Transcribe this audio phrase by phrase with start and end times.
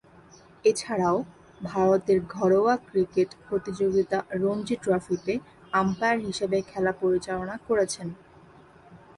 [0.65, 1.17] এছাড়াও,
[1.61, 5.33] ভারতের ঘরোয়া ক্রিকেট প্রতিযোগিতা রঞ্জী ট্রফিতে
[5.73, 8.07] আম্পায়ার হিসেবে খেলা পরিচালনা করেছেন।